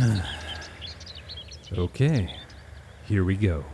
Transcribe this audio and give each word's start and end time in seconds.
okay, 1.78 2.34
here 3.06 3.24
we 3.24 3.36
go. 3.36 3.64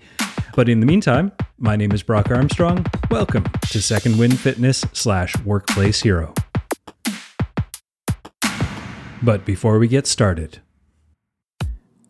But 0.55 0.69
in 0.69 0.79
the 0.79 0.85
meantime, 0.85 1.31
my 1.57 1.75
name 1.75 1.91
is 1.93 2.03
Brock 2.03 2.29
Armstrong. 2.29 2.85
Welcome 3.09 3.43
to 3.71 3.81
Second 3.81 4.19
Wind 4.19 4.39
Fitness 4.39 4.85
slash 4.93 5.35
Workplace 5.39 6.01
Hero. 6.01 6.31
But 9.23 9.45
before 9.45 9.79
we 9.79 9.87
get 9.87 10.05
started, 10.05 10.59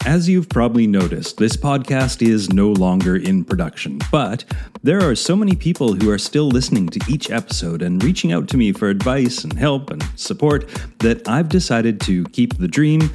as 0.05 0.27
you've 0.27 0.49
probably 0.49 0.85
noticed, 0.85 1.37
this 1.37 1.55
podcast 1.55 2.21
is 2.21 2.51
no 2.51 2.69
longer 2.69 3.15
in 3.15 3.45
production, 3.45 3.99
but 4.11 4.43
there 4.81 5.01
are 5.01 5.15
so 5.15 5.35
many 5.35 5.55
people 5.55 5.93
who 5.93 6.09
are 6.09 6.17
still 6.17 6.49
listening 6.49 6.87
to 6.89 6.99
each 7.09 7.31
episode 7.31 7.81
and 7.81 8.03
reaching 8.03 8.33
out 8.33 8.47
to 8.49 8.57
me 8.57 8.71
for 8.71 8.89
advice 8.89 9.43
and 9.43 9.53
help 9.53 9.89
and 9.89 10.03
support 10.15 10.67
that 10.99 11.27
I've 11.27 11.49
decided 11.49 12.01
to 12.01 12.25
keep 12.25 12.57
the 12.57 12.67
dream 12.67 13.09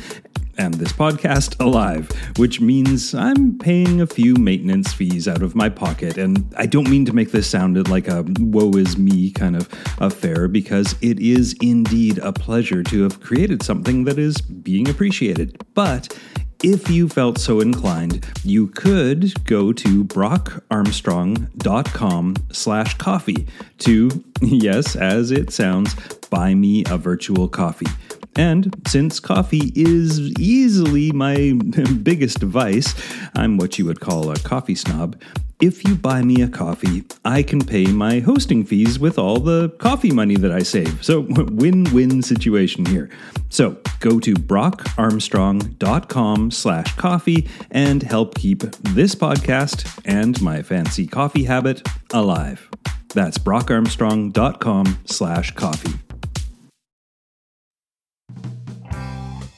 and 0.56 0.75
this 0.75 0.92
podcast 0.92 1.61
alive, 1.61 2.11
which 2.36 2.61
means 2.61 3.14
I'm 3.14 3.58
paying 3.58 4.00
a 4.00 4.06
few 4.06 4.34
maintenance 4.34 4.92
fees 4.92 5.28
out 5.28 5.42
of 5.42 5.55
my 5.55 5.69
pocket. 5.69 6.19
And 6.19 6.52
I 6.56 6.67
don't 6.67 6.91
mean 6.91 7.05
to 7.05 7.12
make 7.12 7.30
this 7.30 7.48
sound 7.48 7.89
like 7.89 8.08
a 8.08 8.25
woe 8.41 8.73
is 8.73 8.98
me 8.98 9.30
kind 9.30 9.55
of 9.55 9.69
affair, 9.98 10.48
because 10.48 10.97
it 11.00 11.20
is 11.20 11.55
indeed 11.61 12.19
a 12.19 12.33
pleasure 12.33 12.83
to 12.83 13.02
have 13.05 13.20
created 13.20 13.62
something 13.62 14.05
that 14.05 14.19
is 14.19 14.41
being 14.41 14.89
appreciated. 14.89 15.62
But 15.75 16.19
if 16.62 16.91
you 16.91 17.09
felt 17.09 17.39
so 17.39 17.61
inclined, 17.61 18.27
you 18.42 18.67
could 18.69 19.33
go 19.45 19.73
to 19.73 20.05
brockarmstrong.com 20.05 22.37
slash 22.51 22.98
coffee 22.98 23.47
to, 23.78 24.25
yes, 24.41 24.97
as 24.97 25.31
it 25.31 25.53
sounds, 25.53 25.95
buy 26.31 26.55
me 26.55 26.83
a 26.86 26.98
virtual 26.98 27.48
coffee. 27.48 27.86
And 28.34 28.75
since 28.86 29.20
coffee 29.20 29.73
is 29.75 30.19
easily 30.39 31.12
my 31.12 31.53
biggest 32.03 32.42
vice, 32.42 32.95
I'm 33.34 33.56
what 33.56 33.79
you 33.79 33.84
would 33.84 34.01
call 34.01 34.31
a 34.31 34.36
coffee 34.36 34.75
snob. 34.75 35.20
If 35.61 35.89
you 35.89 35.97
buy 35.97 36.23
me 36.23 36.41
a 36.42 36.48
coffee, 36.48 37.03
I 37.25 37.42
can 37.42 37.64
pay 37.64 37.87
my 37.87 38.20
hosting 38.20 38.64
fees 38.64 39.01
with 39.01 39.19
all 39.19 39.41
the 39.41 39.70
coffee 39.70 40.12
money 40.12 40.37
that 40.37 40.53
I 40.53 40.62
save. 40.62 41.05
So, 41.05 41.20
win 41.28 41.83
win 41.92 42.23
situation 42.23 42.87
here. 42.87 43.11
So, 43.48 43.77
go 43.98 44.20
to 44.20 44.34
brockarmstrong.com 44.34 46.53
slash 46.53 46.95
coffee 46.95 47.48
and 47.73 48.05
help 48.05 48.36
keep 48.36 48.61
this 48.61 49.17
podcast 49.17 50.01
and 50.05 50.41
my 50.41 50.63
fancy 50.63 51.08
coffee 51.08 51.42
habit 51.42 51.85
alive. 52.13 52.70
That's 53.13 53.39
brockarmstrong.com 53.39 54.98
slash 55.07 55.51
coffee. 55.57 55.98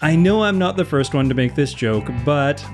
I 0.00 0.16
know 0.16 0.44
I'm 0.44 0.58
not 0.58 0.78
the 0.78 0.86
first 0.86 1.12
one 1.12 1.28
to 1.28 1.34
make 1.34 1.54
this 1.54 1.74
joke, 1.74 2.08
but 2.24 2.64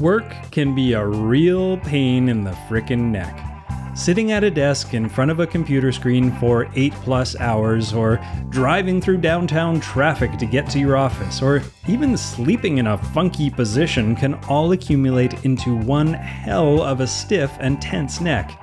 work 0.00 0.30
can 0.50 0.74
be 0.74 0.92
a 0.92 1.06
real 1.06 1.78
pain 1.78 2.28
in 2.28 2.44
the 2.44 2.56
frickin' 2.68 3.10
neck. 3.10 3.38
Sitting 3.94 4.30
at 4.30 4.44
a 4.44 4.50
desk 4.50 4.92
in 4.92 5.08
front 5.08 5.30
of 5.30 5.40
a 5.40 5.46
computer 5.46 5.90
screen 5.90 6.30
for 6.38 6.68
8 6.74 6.92
plus 6.96 7.34
hours, 7.40 7.94
or 7.94 8.20
driving 8.50 9.00
through 9.00 9.18
downtown 9.18 9.80
traffic 9.80 10.36
to 10.36 10.44
get 10.44 10.68
to 10.70 10.78
your 10.78 10.98
office, 10.98 11.40
or 11.40 11.62
even 11.88 12.14
sleeping 12.14 12.76
in 12.76 12.88
a 12.88 12.98
funky 12.98 13.48
position 13.48 14.14
can 14.14 14.34
all 14.48 14.72
accumulate 14.72 15.46
into 15.46 15.74
one 15.74 16.12
hell 16.12 16.82
of 16.82 17.00
a 17.00 17.06
stiff 17.06 17.50
and 17.58 17.80
tense 17.80 18.20
neck. 18.20 18.58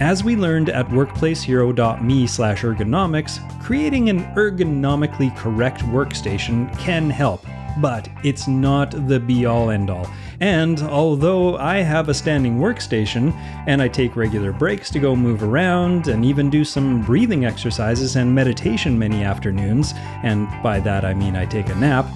As 0.00 0.24
we 0.24 0.34
learned 0.34 0.70
at 0.70 0.88
workplacehero.me 0.88 2.26
slash 2.26 2.62
ergonomics, 2.62 3.62
creating 3.62 4.08
an 4.08 4.24
ergonomically 4.34 5.36
correct 5.36 5.82
workstation 5.82 6.76
can 6.78 7.10
help, 7.10 7.46
but 7.78 8.08
it's 8.22 8.46
not 8.48 8.90
the 9.08 9.20
be 9.20 9.46
all 9.46 9.70
end 9.70 9.90
all. 9.90 10.08
And 10.40 10.80
although 10.82 11.56
I 11.56 11.78
have 11.78 12.08
a 12.08 12.14
standing 12.14 12.58
workstation 12.58 13.32
and 13.66 13.80
I 13.80 13.88
take 13.88 14.16
regular 14.16 14.52
breaks 14.52 14.90
to 14.90 14.98
go 14.98 15.14
move 15.16 15.42
around 15.42 16.08
and 16.08 16.24
even 16.24 16.50
do 16.50 16.64
some 16.64 17.02
breathing 17.02 17.44
exercises 17.44 18.16
and 18.16 18.34
meditation 18.34 18.98
many 18.98 19.24
afternoons, 19.24 19.92
and 20.22 20.48
by 20.62 20.80
that 20.80 21.04
I 21.04 21.14
mean 21.14 21.36
I 21.36 21.46
take 21.46 21.68
a 21.68 21.74
nap, 21.74 22.06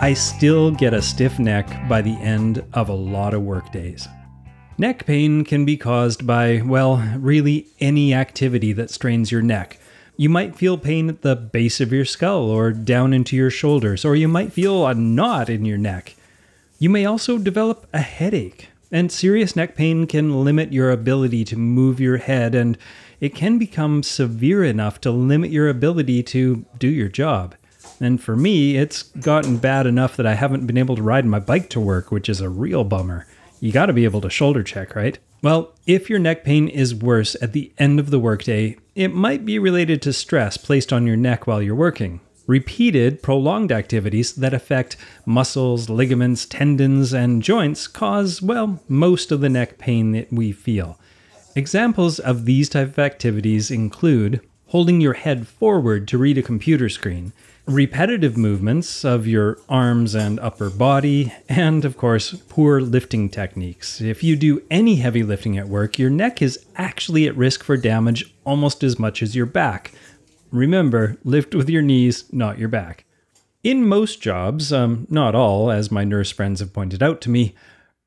I 0.00 0.14
still 0.14 0.70
get 0.70 0.94
a 0.94 1.02
stiff 1.02 1.38
neck 1.38 1.88
by 1.88 2.02
the 2.02 2.16
end 2.16 2.64
of 2.72 2.88
a 2.88 2.94
lot 2.94 3.34
of 3.34 3.42
work 3.42 3.72
days. 3.72 4.08
Neck 4.76 5.06
pain 5.06 5.44
can 5.44 5.64
be 5.64 5.76
caused 5.76 6.26
by, 6.26 6.60
well, 6.64 6.96
really 7.16 7.68
any 7.80 8.12
activity 8.12 8.72
that 8.72 8.90
strains 8.90 9.30
your 9.30 9.42
neck. 9.42 9.78
You 10.16 10.28
might 10.28 10.54
feel 10.54 10.78
pain 10.78 11.08
at 11.08 11.22
the 11.22 11.34
base 11.34 11.80
of 11.80 11.92
your 11.92 12.04
skull 12.04 12.48
or 12.48 12.70
down 12.70 13.12
into 13.12 13.34
your 13.34 13.50
shoulders, 13.50 14.04
or 14.04 14.14
you 14.14 14.28
might 14.28 14.52
feel 14.52 14.86
a 14.86 14.94
knot 14.94 15.48
in 15.48 15.64
your 15.64 15.78
neck. 15.78 16.14
You 16.78 16.88
may 16.90 17.04
also 17.04 17.38
develop 17.38 17.88
a 17.92 17.98
headache, 17.98 18.68
and 18.92 19.10
serious 19.10 19.56
neck 19.56 19.74
pain 19.74 20.06
can 20.06 20.44
limit 20.44 20.72
your 20.72 20.90
ability 20.90 21.44
to 21.46 21.56
move 21.56 21.98
your 21.98 22.18
head, 22.18 22.54
and 22.54 22.78
it 23.20 23.34
can 23.34 23.58
become 23.58 24.02
severe 24.02 24.62
enough 24.62 25.00
to 25.00 25.10
limit 25.10 25.50
your 25.50 25.68
ability 25.68 26.22
to 26.24 26.64
do 26.78 26.88
your 26.88 27.08
job. 27.08 27.56
And 28.00 28.22
for 28.22 28.36
me, 28.36 28.76
it's 28.76 29.02
gotten 29.02 29.56
bad 29.56 29.86
enough 29.86 30.16
that 30.16 30.26
I 30.26 30.34
haven't 30.34 30.66
been 30.66 30.78
able 30.78 30.96
to 30.96 31.02
ride 31.02 31.26
my 31.26 31.40
bike 31.40 31.70
to 31.70 31.80
work, 31.80 32.12
which 32.12 32.28
is 32.28 32.40
a 32.40 32.48
real 32.48 32.84
bummer 32.84 33.26
you 33.64 33.72
got 33.72 33.86
to 33.86 33.94
be 33.94 34.04
able 34.04 34.20
to 34.20 34.28
shoulder 34.28 34.62
check, 34.62 34.94
right? 34.94 35.18
Well, 35.44 35.74
if 35.86 36.08
your 36.08 36.18
neck 36.18 36.42
pain 36.42 36.68
is 36.68 36.94
worse 36.94 37.36
at 37.42 37.52
the 37.52 37.70
end 37.76 38.00
of 38.00 38.08
the 38.08 38.18
workday, 38.18 38.78
it 38.94 39.12
might 39.12 39.44
be 39.44 39.58
related 39.58 40.00
to 40.00 40.12
stress 40.14 40.56
placed 40.56 40.90
on 40.90 41.06
your 41.06 41.18
neck 41.18 41.46
while 41.46 41.60
you're 41.60 41.74
working. 41.74 42.20
Repeated, 42.46 43.22
prolonged 43.22 43.70
activities 43.70 44.32
that 44.36 44.54
affect 44.54 44.96
muscles, 45.26 45.90
ligaments, 45.90 46.46
tendons, 46.46 47.12
and 47.12 47.42
joints 47.42 47.86
cause, 47.86 48.40
well, 48.40 48.80
most 48.88 49.30
of 49.30 49.42
the 49.42 49.50
neck 49.50 49.76
pain 49.76 50.12
that 50.12 50.32
we 50.32 50.50
feel. 50.50 50.98
Examples 51.54 52.18
of 52.18 52.46
these 52.46 52.70
type 52.70 52.88
of 52.88 52.98
activities 52.98 53.70
include 53.70 54.40
holding 54.68 55.02
your 55.02 55.12
head 55.12 55.46
forward 55.46 56.08
to 56.08 56.16
read 56.16 56.38
a 56.38 56.42
computer 56.42 56.88
screen, 56.88 57.34
repetitive 57.66 58.36
movements 58.36 59.04
of 59.04 59.26
your 59.26 59.58
arms 59.68 60.14
and 60.14 60.38
upper 60.40 60.68
body, 60.68 61.32
and 61.48 61.84
of 61.84 61.96
course, 61.96 62.34
poor 62.48 62.80
lifting 62.80 63.28
techniques. 63.30 64.00
If 64.00 64.22
you 64.22 64.36
do 64.36 64.62
any 64.70 64.96
heavy 64.96 65.22
lifting 65.22 65.56
at 65.56 65.68
work, 65.68 65.98
your 65.98 66.10
neck 66.10 66.42
is 66.42 66.64
actually 66.76 67.26
at 67.26 67.36
risk 67.36 67.64
for 67.64 67.76
damage 67.76 68.34
almost 68.44 68.84
as 68.84 68.98
much 68.98 69.22
as 69.22 69.34
your 69.34 69.46
back. 69.46 69.92
Remember, 70.50 71.16
lift 71.24 71.54
with 71.54 71.70
your 71.70 71.82
knees, 71.82 72.30
not 72.32 72.58
your 72.58 72.68
back. 72.68 73.04
In 73.62 73.88
most 73.88 74.20
jobs, 74.20 74.72
um, 74.72 75.06
not 75.08 75.34
all, 75.34 75.70
as 75.70 75.90
my 75.90 76.04
nurse 76.04 76.30
friends 76.30 76.60
have 76.60 76.74
pointed 76.74 77.02
out 77.02 77.22
to 77.22 77.30
me, 77.30 77.54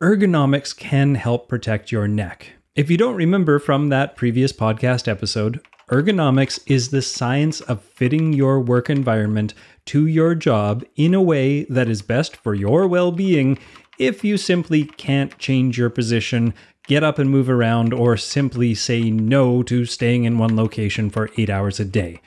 ergonomics 0.02 0.78
can 0.78 1.16
help 1.16 1.50
protect 1.50 1.92
your 1.92 2.08
neck. 2.08 2.54
If 2.76 2.92
you 2.92 2.98
don't 2.98 3.16
remember 3.16 3.58
from 3.58 3.90
that 3.90 4.16
previous 4.16 4.54
podcast 4.54 5.08
episode, 5.08 5.60
Ergonomics 5.90 6.60
is 6.66 6.90
the 6.90 7.02
science 7.02 7.62
of 7.62 7.82
fitting 7.82 8.34
your 8.34 8.60
work 8.60 8.90
environment 8.90 9.54
to 9.86 10.06
your 10.06 10.36
job 10.36 10.84
in 10.98 11.14
a 11.14 11.22
way 11.22 11.64
that 11.64 11.88
is 11.88 12.02
best 12.02 12.36
for 12.36 12.54
your 12.54 12.86
well 12.86 13.10
being 13.14 13.58
if 13.98 14.22
you 14.22 14.36
simply 14.36 14.84
can't 14.84 15.38
change 15.40 15.78
your 15.78 15.90
position, 15.90 16.54
get 16.88 17.04
up 17.04 17.18
and 17.18 17.30
move 17.30 17.50
around, 17.50 17.94
or 17.94 18.18
simply 18.18 18.76
say 18.76 19.10
no 19.10 19.64
to 19.64 19.86
staying 19.86 20.26
in 20.26 20.38
one 20.38 20.58
location 20.58 21.10
for 21.10 21.30
eight 21.38 21.50
hours 21.50 21.80
a 21.80 21.86
day. 21.86 22.22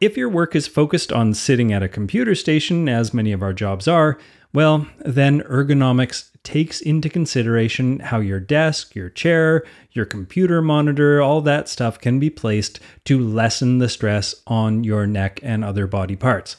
If 0.00 0.18
your 0.18 0.28
work 0.28 0.54
is 0.54 0.68
focused 0.68 1.12
on 1.12 1.32
sitting 1.32 1.72
at 1.72 1.82
a 1.82 1.88
computer 1.88 2.34
station, 2.34 2.90
as 2.90 3.14
many 3.14 3.32
of 3.32 3.42
our 3.42 3.54
jobs 3.54 3.88
are, 3.88 4.18
well, 4.52 4.86
then 4.98 5.40
ergonomics 5.42 6.31
takes 6.44 6.80
into 6.80 7.08
consideration 7.08 8.00
how 8.00 8.18
your 8.18 8.40
desk, 8.40 8.94
your 8.94 9.08
chair, 9.08 9.64
your 9.92 10.04
computer 10.04 10.60
monitor, 10.60 11.20
all 11.20 11.40
that 11.42 11.68
stuff 11.68 12.00
can 12.00 12.18
be 12.18 12.30
placed 12.30 12.80
to 13.04 13.18
lessen 13.18 13.78
the 13.78 13.88
stress 13.88 14.34
on 14.46 14.84
your 14.84 15.06
neck 15.06 15.38
and 15.42 15.64
other 15.64 15.86
body 15.86 16.16
parts. 16.16 16.56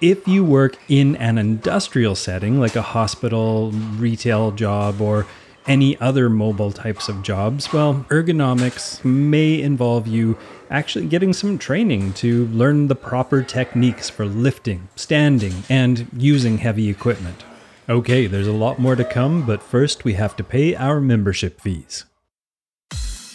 If 0.00 0.26
you 0.26 0.44
work 0.44 0.76
in 0.88 1.16
an 1.16 1.38
industrial 1.38 2.16
setting 2.16 2.58
like 2.58 2.74
a 2.74 2.82
hospital, 2.82 3.70
retail 3.70 4.50
job, 4.50 5.00
or 5.00 5.26
any 5.66 5.96
other 6.00 6.28
mobile 6.28 6.72
types 6.72 7.08
of 7.08 7.22
jobs, 7.22 7.72
well, 7.72 8.04
ergonomics 8.08 9.04
may 9.04 9.60
involve 9.60 10.08
you 10.08 10.36
actually 10.70 11.06
getting 11.06 11.32
some 11.32 11.56
training 11.56 12.12
to 12.14 12.46
learn 12.46 12.88
the 12.88 12.96
proper 12.96 13.42
techniques 13.42 14.10
for 14.10 14.26
lifting, 14.26 14.88
standing, 14.96 15.62
and 15.68 16.08
using 16.16 16.58
heavy 16.58 16.88
equipment. 16.88 17.44
Okay, 17.88 18.28
there's 18.28 18.46
a 18.46 18.52
lot 18.52 18.78
more 18.78 18.94
to 18.94 19.04
come, 19.04 19.44
but 19.44 19.60
first 19.62 20.04
we 20.04 20.12
have 20.14 20.36
to 20.36 20.44
pay 20.44 20.76
our 20.76 21.00
membership 21.00 21.60
fees. 21.60 22.04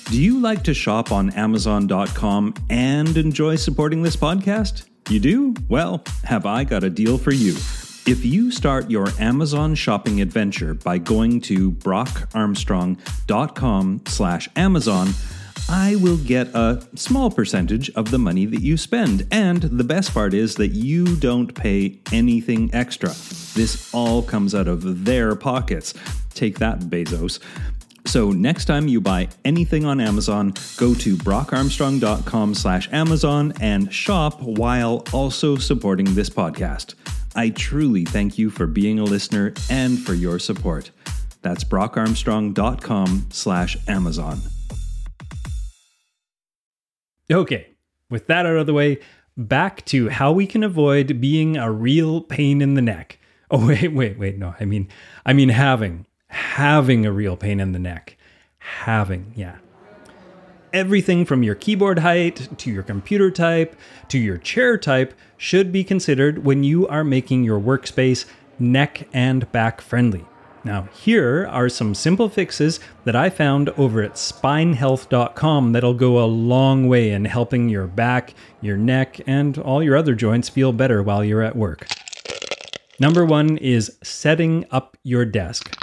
Do 0.06 0.22
you 0.22 0.40
like 0.40 0.64
to 0.64 0.74
shop 0.74 1.12
on 1.12 1.32
Amazon.com 1.32 2.54
and 2.70 3.18
enjoy 3.18 3.58
supporting 3.58 4.04
this 4.04 4.16
podcast? 4.16 4.88
You 5.10 5.20
do? 5.20 5.54
Well, 5.68 6.02
have 6.24 6.46
I 6.46 6.64
got 6.64 6.86
a 6.86 6.90
deal 6.90 7.18
for 7.18 7.32
you. 7.32 7.58
If 8.10 8.24
you 8.24 8.52
start 8.52 8.90
your 8.90 9.10
Amazon 9.20 9.76
shopping 9.76 10.22
adventure 10.22 10.74
by 10.74 10.98
going 10.98 11.42
to 11.42 11.74
brockarmstrong.com 11.74 14.02
slash 14.08 14.48
Amazon, 14.56 15.10
I 15.70 15.98
will 15.98 16.18
get 16.18 16.48
a 16.56 16.82
small 16.96 17.30
percentage 17.30 17.90
of 17.92 18.10
the 18.10 18.18
money 18.18 18.46
that 18.46 18.62
you 18.62 18.78
spend. 18.78 19.28
And 19.32 19.64
the 19.64 19.84
best 19.84 20.14
part 20.14 20.34
is 20.34 20.56
that 20.56 20.70
you 20.70 21.18
don't 21.18 21.54
pay 21.54 22.00
anything 22.14 22.74
extra. 22.74 23.10
This 23.54 23.94
all 23.94 24.22
comes 24.22 24.56
out 24.56 24.68
of 24.68 25.06
their 25.06 25.36
pockets. 25.36 25.94
Take 26.34 26.60
that, 26.60 26.80
Bezos. 26.82 27.40
So 28.06 28.32
next 28.32 28.66
time 28.66 28.88
you 28.88 29.02
buy 29.02 29.28
anything 29.44 29.84
on 29.86 30.00
Amazon, 30.00 30.54
go 30.78 30.94
to 30.94 31.18
brockarmstrong.com 31.18 32.56
slash 32.56 32.88
Amazon 32.94 33.52
and 33.60 33.94
shop 33.94 34.42
while 34.42 35.04
also 35.12 35.58
supporting 35.58 36.16
this 36.16 36.30
podcast. 36.30 36.96
I 37.36 37.50
truly 37.50 38.06
thank 38.06 38.38
you 38.38 38.50
for 38.50 38.66
being 38.66 39.00
a 39.00 39.04
listener 39.04 39.54
and 39.70 40.00
for 40.00 40.14
your 40.14 40.40
support. 40.40 40.92
That's 41.42 41.66
brockarmstrong.com 41.66 43.28
slash 43.30 43.78
Amazon. 43.90 44.40
Okay, 47.32 47.68
with 48.10 48.28
that 48.28 48.46
out 48.46 48.56
of 48.56 48.66
the 48.66 48.74
way, 48.74 49.00
back 49.36 49.84
to 49.86 50.10
how 50.10 50.32
we 50.32 50.48
can 50.48 50.64
avoid 50.64 51.20
being 51.20 51.58
a 51.58 51.72
real 51.72 52.22
pain 52.22 52.62
in 52.62 52.74
the 52.74 52.82
neck. 52.82 53.20
Oh 53.50 53.66
wait, 53.66 53.94
wait, 53.94 54.20
wait, 54.20 54.38
no. 54.38 54.56
I 54.60 54.66
mean 54.66 54.90
I 55.26 55.32
mean 55.32 55.48
having 55.48 56.06
having 56.28 57.06
a 57.06 57.14
real 57.14 57.38
pain 57.38 57.62
in 57.62 57.72
the 57.72 57.80
neck. 57.80 58.18
Having, 58.60 59.32
yeah 59.38 59.60
everything 60.74 61.26
from 61.26 61.44
your 61.44 61.56
keyboard 61.56 62.00
height 62.00 62.48
to 62.58 62.72
your 62.72 62.84
computer 62.84 63.32
type 63.32 63.76
to 64.10 64.18
your 64.18 64.38
chair 64.38 64.78
type 64.78 65.14
should 65.38 65.72
be 65.72 65.84
considered 65.84 66.44
when 66.44 66.64
you 66.64 66.88
are 66.88 67.04
making 67.04 67.44
your 67.44 67.60
workspace 67.60 68.26
neck 68.60 69.08
and 69.14 69.52
back 69.52 69.82
friendly. 69.82 70.26
Now, 70.68 70.90
here 70.92 71.48
are 71.48 71.70
some 71.70 71.96
simple 71.96 72.28
fixes 72.28 72.82
that 73.06 73.16
I 73.16 73.30
found 73.30 73.70
over 73.78 74.04
at 74.04 74.16
spinehealth.com 74.16 75.72
that'll 75.72 75.94
go 75.94 76.22
a 76.22 76.28
long 76.28 76.90
way 76.90 77.12
in 77.12 77.24
helping 77.24 77.70
your 77.70 77.88
back, 77.88 78.34
your 78.60 78.76
neck, 78.76 79.22
and 79.26 79.58
all 79.58 79.82
your 79.82 79.96
other 79.96 80.14
joints 80.14 80.50
feel 80.50 80.74
better 80.74 81.02
while 81.02 81.24
you're 81.24 81.42
at 81.42 81.56
work. 81.56 81.88
Number 83.00 83.24
one 83.24 83.56
is 83.60 83.98
setting 84.04 84.66
up 84.70 84.98
your 85.04 85.24
desk. 85.24 85.74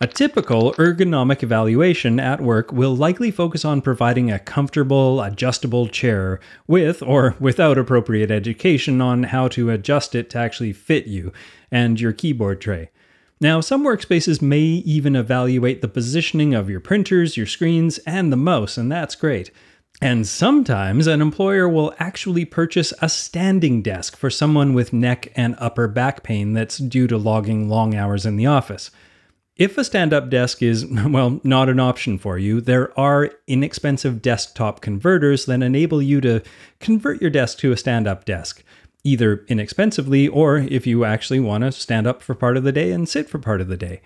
A 0.00 0.06
typical 0.06 0.72
ergonomic 0.78 1.42
evaluation 1.42 2.18
at 2.18 2.40
work 2.40 2.72
will 2.72 2.96
likely 2.96 3.30
focus 3.30 3.66
on 3.66 3.82
providing 3.82 4.30
a 4.30 4.38
comfortable, 4.38 5.20
adjustable 5.20 5.88
chair 5.88 6.40
with 6.66 7.02
or 7.02 7.36
without 7.38 7.76
appropriate 7.76 8.30
education 8.30 9.02
on 9.02 9.24
how 9.24 9.48
to 9.48 9.68
adjust 9.68 10.14
it 10.14 10.30
to 10.30 10.38
actually 10.38 10.72
fit 10.72 11.06
you 11.06 11.34
and 11.70 12.00
your 12.00 12.14
keyboard 12.14 12.62
tray. 12.62 12.88
Now, 13.40 13.60
some 13.60 13.84
workspaces 13.84 14.40
may 14.40 14.60
even 14.62 15.14
evaluate 15.14 15.82
the 15.82 15.88
positioning 15.88 16.54
of 16.54 16.70
your 16.70 16.80
printers, 16.80 17.36
your 17.36 17.46
screens, 17.46 17.98
and 17.98 18.32
the 18.32 18.36
mouse, 18.36 18.78
and 18.78 18.90
that's 18.90 19.14
great. 19.14 19.50
And 20.00 20.26
sometimes 20.26 21.06
an 21.06 21.20
employer 21.20 21.68
will 21.68 21.94
actually 21.98 22.44
purchase 22.44 22.92
a 23.00 23.08
standing 23.08 23.82
desk 23.82 24.16
for 24.16 24.30
someone 24.30 24.74
with 24.74 24.92
neck 24.92 25.32
and 25.36 25.54
upper 25.58 25.88
back 25.88 26.22
pain 26.22 26.54
that's 26.54 26.78
due 26.78 27.06
to 27.06 27.16
logging 27.16 27.68
long 27.68 27.94
hours 27.94 28.24
in 28.24 28.36
the 28.36 28.46
office. 28.46 28.90
If 29.56 29.78
a 29.78 29.84
stand 29.84 30.12
up 30.12 30.28
desk 30.28 30.62
is, 30.62 30.86
well, 31.06 31.40
not 31.44 31.70
an 31.70 31.80
option 31.80 32.18
for 32.18 32.38
you, 32.38 32.60
there 32.60 32.98
are 32.98 33.30
inexpensive 33.46 34.20
desktop 34.20 34.80
converters 34.80 35.46
that 35.46 35.62
enable 35.62 36.02
you 36.02 36.20
to 36.22 36.42
convert 36.78 37.20
your 37.22 37.30
desk 37.30 37.58
to 37.58 37.72
a 37.72 37.76
stand 37.76 38.06
up 38.06 38.26
desk, 38.26 38.62
either 39.06 39.44
inexpensively 39.48 40.26
or 40.28 40.58
if 40.58 40.86
you 40.86 41.04
actually 41.04 41.40
want 41.40 41.62
to 41.62 41.72
stand 41.72 42.06
up 42.06 42.22
for 42.22 42.34
part 42.34 42.56
of 42.56 42.64
the 42.64 42.72
day 42.72 42.90
and 42.90 43.08
sit 43.08 43.28
for 43.30 43.38
part 43.38 43.60
of 43.60 43.68
the 43.68 43.76
day. 43.76 44.00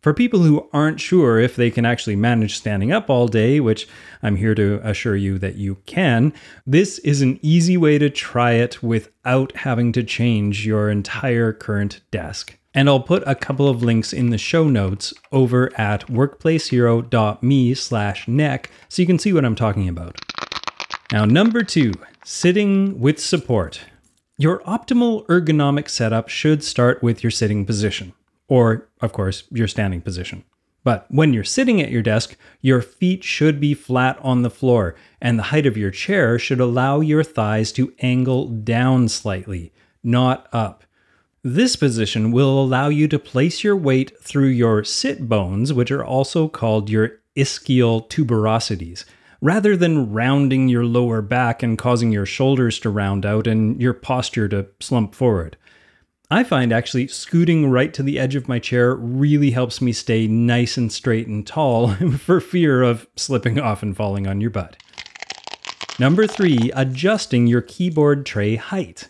For 0.00 0.14
people 0.14 0.40
who 0.40 0.66
aren't 0.72 0.98
sure 0.98 1.38
if 1.38 1.56
they 1.56 1.70
can 1.70 1.84
actually 1.84 2.16
manage 2.16 2.56
standing 2.56 2.90
up 2.90 3.10
all 3.10 3.28
day, 3.28 3.60
which 3.60 3.86
I'm 4.22 4.36
here 4.36 4.54
to 4.54 4.80
assure 4.82 5.14
you 5.14 5.38
that 5.40 5.56
you 5.56 5.74
can, 5.84 6.32
this 6.66 6.98
is 7.00 7.20
an 7.20 7.38
easy 7.42 7.76
way 7.76 7.98
to 7.98 8.08
try 8.08 8.52
it 8.52 8.82
without 8.82 9.54
having 9.56 9.92
to 9.92 10.02
change 10.02 10.66
your 10.66 10.88
entire 10.88 11.52
current 11.52 12.00
desk. 12.10 12.56
And 12.72 12.88
I'll 12.88 13.00
put 13.00 13.22
a 13.26 13.34
couple 13.34 13.68
of 13.68 13.82
links 13.82 14.14
in 14.14 14.30
the 14.30 14.38
show 14.38 14.68
notes 14.68 15.12
over 15.32 15.70
at 15.78 16.06
workplacehero.me 16.06 17.74
slash 17.74 18.26
neck 18.26 18.70
so 18.88 19.02
you 19.02 19.06
can 19.06 19.18
see 19.18 19.34
what 19.34 19.44
I'm 19.44 19.56
talking 19.56 19.88
about. 19.88 20.18
Now, 21.12 21.26
number 21.26 21.62
two, 21.62 21.92
sitting 22.24 22.98
with 23.00 23.20
support. 23.20 23.80
Your 24.40 24.60
optimal 24.60 25.26
ergonomic 25.26 25.90
setup 25.90 26.30
should 26.30 26.64
start 26.64 27.02
with 27.02 27.22
your 27.22 27.30
sitting 27.30 27.66
position, 27.66 28.14
or, 28.48 28.88
of 29.02 29.12
course, 29.12 29.44
your 29.50 29.68
standing 29.68 30.00
position. 30.00 30.44
But 30.82 31.04
when 31.10 31.34
you're 31.34 31.44
sitting 31.44 31.82
at 31.82 31.90
your 31.90 32.00
desk, 32.00 32.38
your 32.62 32.80
feet 32.80 33.22
should 33.22 33.60
be 33.60 33.74
flat 33.74 34.18
on 34.22 34.40
the 34.40 34.48
floor, 34.48 34.94
and 35.20 35.38
the 35.38 35.52
height 35.52 35.66
of 35.66 35.76
your 35.76 35.90
chair 35.90 36.38
should 36.38 36.58
allow 36.58 37.00
your 37.00 37.22
thighs 37.22 37.70
to 37.72 37.92
angle 38.00 38.46
down 38.48 39.08
slightly, 39.08 39.74
not 40.02 40.48
up. 40.54 40.84
This 41.42 41.76
position 41.76 42.32
will 42.32 42.62
allow 42.64 42.88
you 42.88 43.08
to 43.08 43.18
place 43.18 43.62
your 43.62 43.76
weight 43.76 44.18
through 44.22 44.48
your 44.48 44.84
sit 44.84 45.28
bones, 45.28 45.74
which 45.74 45.90
are 45.90 46.02
also 46.02 46.48
called 46.48 46.88
your 46.88 47.20
ischial 47.36 48.08
tuberosities, 48.08 49.04
rather 49.40 49.76
than 49.76 50.12
rounding 50.12 50.68
your 50.68 50.84
lower 50.84 51.22
back 51.22 51.62
and 51.62 51.78
causing 51.78 52.12
your 52.12 52.26
shoulders 52.26 52.78
to 52.80 52.90
round 52.90 53.24
out 53.24 53.46
and 53.46 53.80
your 53.80 53.94
posture 53.94 54.48
to 54.48 54.66
slump 54.80 55.14
forward. 55.14 55.56
I 56.30 56.44
find 56.44 56.72
actually 56.72 57.08
scooting 57.08 57.70
right 57.70 57.92
to 57.94 58.04
the 58.04 58.18
edge 58.18 58.36
of 58.36 58.48
my 58.48 58.60
chair 58.60 58.94
really 58.94 59.50
helps 59.50 59.80
me 59.80 59.92
stay 59.92 60.28
nice 60.28 60.76
and 60.76 60.92
straight 60.92 61.26
and 61.26 61.44
tall 61.44 61.94
for 62.18 62.40
fear 62.40 62.82
of 62.82 63.08
slipping 63.16 63.58
off 63.58 63.82
and 63.82 63.96
falling 63.96 64.26
on 64.26 64.40
your 64.40 64.50
butt. 64.50 64.76
Number 65.98 66.26
three, 66.26 66.70
adjusting 66.74 67.46
your 67.46 67.60
keyboard 67.60 68.24
tray 68.24 68.56
height. 68.56 69.08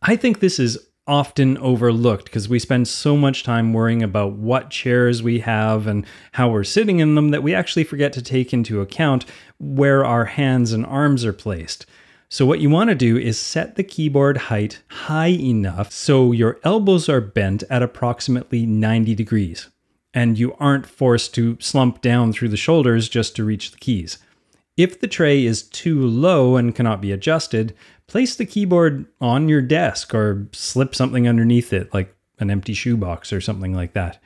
I 0.00 0.16
think 0.16 0.40
this 0.40 0.58
is 0.58 0.89
often 1.10 1.58
overlooked 1.58 2.26
because 2.26 2.48
we 2.48 2.60
spend 2.60 2.86
so 2.86 3.16
much 3.16 3.42
time 3.42 3.72
worrying 3.72 4.00
about 4.00 4.34
what 4.34 4.70
chairs 4.70 5.24
we 5.24 5.40
have 5.40 5.88
and 5.88 6.06
how 6.30 6.48
we're 6.48 6.62
sitting 6.62 7.00
in 7.00 7.16
them 7.16 7.30
that 7.30 7.42
we 7.42 7.52
actually 7.52 7.82
forget 7.82 8.12
to 8.12 8.22
take 8.22 8.52
into 8.52 8.80
account 8.80 9.24
where 9.58 10.04
our 10.04 10.24
hands 10.26 10.72
and 10.72 10.86
arms 10.86 11.24
are 11.24 11.32
placed. 11.32 11.84
So, 12.28 12.46
what 12.46 12.60
you 12.60 12.70
want 12.70 12.90
to 12.90 12.94
do 12.94 13.18
is 13.18 13.40
set 13.40 13.74
the 13.74 13.82
keyboard 13.82 14.36
height 14.36 14.84
high 14.86 15.32
enough 15.32 15.90
so 15.90 16.30
your 16.30 16.60
elbows 16.62 17.08
are 17.08 17.20
bent 17.20 17.64
at 17.68 17.82
approximately 17.82 18.64
90 18.64 19.16
degrees, 19.16 19.68
and 20.14 20.38
you 20.38 20.54
aren't 20.60 20.86
forced 20.86 21.34
to 21.34 21.58
slump 21.60 22.02
down 22.02 22.32
through 22.32 22.50
the 22.50 22.56
shoulders 22.56 23.08
just 23.08 23.34
to 23.34 23.44
reach 23.44 23.72
the 23.72 23.78
keys. 23.78 24.18
If 24.76 25.00
the 25.00 25.08
tray 25.08 25.44
is 25.44 25.64
too 25.64 26.06
low 26.06 26.54
and 26.54 26.72
cannot 26.72 27.02
be 27.02 27.10
adjusted, 27.10 27.74
place 28.10 28.34
the 28.34 28.44
keyboard 28.44 29.06
on 29.20 29.48
your 29.48 29.62
desk 29.62 30.12
or 30.14 30.48
slip 30.52 30.96
something 30.96 31.28
underneath 31.28 31.72
it, 31.72 31.94
like 31.94 32.12
an 32.40 32.50
empty 32.50 32.74
shoebox 32.74 33.32
or 33.32 33.40
something 33.40 33.72
like 33.72 33.92
that. 33.92 34.20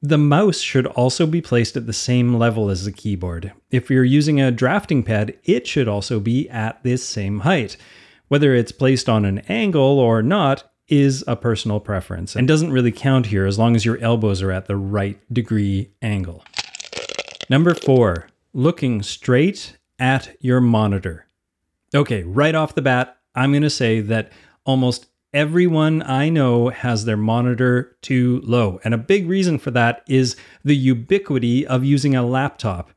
The 0.00 0.18
mouse 0.18 0.60
should 0.60 0.86
also 0.86 1.26
be 1.26 1.42
placed 1.42 1.76
at 1.76 1.86
the 1.86 1.92
same 1.92 2.34
level 2.34 2.70
as 2.70 2.86
the 2.86 2.90
keyboard. 2.90 3.52
If 3.70 3.90
you're 3.90 4.02
using 4.02 4.40
a 4.40 4.50
drafting 4.50 5.02
pad, 5.02 5.36
it 5.44 5.66
should 5.66 5.88
also 5.88 6.20
be 6.20 6.48
at 6.48 6.82
this 6.82 7.06
same 7.06 7.40
height. 7.40 7.76
Whether 8.28 8.54
it's 8.54 8.72
placed 8.72 9.10
on 9.10 9.26
an 9.26 9.40
angle 9.40 10.00
or 10.00 10.22
not 10.22 10.64
is 10.88 11.22
a 11.26 11.36
personal 11.36 11.80
preference 11.80 12.34
and 12.34 12.48
doesn't 12.48 12.72
really 12.72 12.92
count 12.92 13.26
here 13.26 13.46
as 13.46 13.58
long 13.58 13.76
as 13.76 13.84
your 13.84 13.98
elbows 13.98 14.40
are 14.40 14.50
at 14.50 14.66
the 14.66 14.76
right 14.76 15.20
degree 15.32 15.90
angle. 16.00 16.42
Number 17.50 17.74
four, 17.74 18.28
looking 18.54 19.02
straight 19.02 19.76
at 19.98 20.34
your 20.40 20.60
monitor. 20.60 21.26
Okay, 21.94 22.22
right 22.22 22.54
off 22.54 22.74
the 22.74 22.82
bat, 22.82 23.18
I'm 23.34 23.52
going 23.52 23.62
to 23.62 23.70
say 23.70 24.00
that 24.00 24.32
almost 24.64 25.06
everyone 25.34 26.02
I 26.02 26.30
know 26.30 26.70
has 26.70 27.04
their 27.04 27.16
monitor 27.16 27.96
too 28.00 28.40
low. 28.44 28.80
And 28.82 28.94
a 28.94 28.98
big 28.98 29.28
reason 29.28 29.58
for 29.58 29.70
that 29.72 30.02
is 30.08 30.36
the 30.64 30.76
ubiquity 30.76 31.66
of 31.66 31.84
using 31.84 32.14
a 32.14 32.24
laptop. 32.24 32.92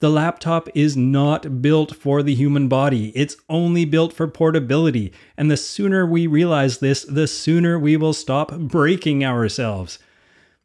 The 0.00 0.08
laptop 0.08 0.68
is 0.74 0.96
not 0.96 1.60
built 1.60 1.94
for 1.94 2.22
the 2.22 2.34
human 2.34 2.68
body. 2.68 3.08
It's 3.16 3.36
only 3.48 3.84
built 3.84 4.12
for 4.12 4.28
portability. 4.28 5.12
And 5.36 5.50
the 5.50 5.56
sooner 5.56 6.06
we 6.06 6.26
realize 6.26 6.78
this, 6.78 7.04
the 7.04 7.26
sooner 7.26 7.78
we 7.78 7.96
will 7.96 8.12
stop 8.12 8.56
breaking 8.56 9.24
ourselves. 9.24 9.98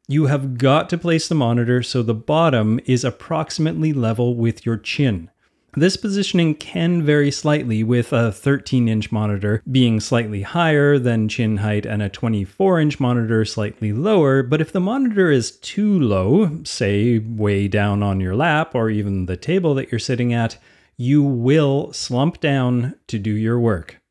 You 0.08 0.28
have 0.28 0.58
got 0.58 0.90
to 0.90 0.98
place 0.98 1.28
the 1.28 1.36
monitor 1.36 1.82
so 1.82 2.04
the 2.04 2.14
bottom 2.14 2.80
is 2.86 3.04
approximately 3.04 3.92
level 3.92 4.36
with 4.36 4.66
your 4.66 4.78
chin. 4.78 5.32
This 5.76 5.98
positioning 5.98 6.54
can 6.54 7.02
vary 7.02 7.32
slightly, 7.32 7.84
with 7.84 8.14
a 8.14 8.32
13 8.32 8.88
inch 8.88 9.12
monitor 9.12 9.64
being 9.72 10.00
slightly 10.00 10.44
higher 10.44 11.00
than 11.00 11.28
chin 11.28 11.58
height 11.58 11.88
and 11.88 12.04
a 12.04 12.10
24 12.10 12.80
inch 12.80 13.00
monitor 13.00 13.44
slightly 13.44 13.92
lower. 13.92 14.44
But 14.44 14.62
if 14.62 14.72
the 14.72 14.80
monitor 14.80 15.32
is 15.32 15.52
too 15.58 16.00
low, 16.00 16.64
say 16.64 17.18
way 17.18 17.68
down 17.68 18.04
on 18.04 18.20
your 18.20 18.36
lap 18.36 18.76
or 18.76 18.92
even 18.92 19.26
the 19.26 19.36
table 19.36 19.74
that 19.74 19.92
you're 19.92 19.98
sitting 19.98 20.32
at, 20.32 20.58
you 20.96 21.24
will 21.24 21.92
slump 21.92 22.40
down 22.40 22.94
to 23.08 23.18
do 23.18 23.32
your 23.32 23.60
work. 23.60 24.03